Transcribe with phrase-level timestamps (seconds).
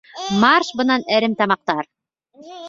[0.45, 1.89] Марш бынан әремтамаҡтар!..